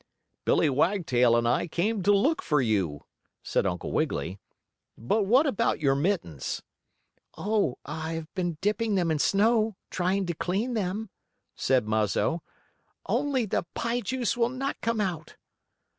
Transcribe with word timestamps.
"Billie 0.45 0.71
Wagtail 0.71 1.37
and 1.37 1.47
I 1.47 1.67
came 1.67 2.01
to 2.01 2.11
look 2.11 2.41
for 2.41 2.59
you," 2.59 3.03
said 3.43 3.67
Uncle 3.67 3.91
Wiggily. 3.91 4.39
"But 4.97 5.27
what 5.27 5.45
about 5.45 5.79
your 5.79 5.93
mittens?" 5.93 6.63
"Oh, 7.37 7.77
I 7.85 8.13
have 8.13 8.33
been 8.33 8.57
dipping 8.61 8.95
them 8.95 9.11
in 9.11 9.19
snow, 9.19 9.75
trying 9.91 10.25
to 10.25 10.33
clean 10.33 10.73
them," 10.73 11.11
said 11.55 11.85
Muzzo. 11.87 12.41
"Only 13.05 13.45
the 13.45 13.63
pie 13.75 14.01
juice 14.01 14.35
will 14.35 14.49
not 14.49 14.81
come 14.81 15.01
out." 15.01 15.35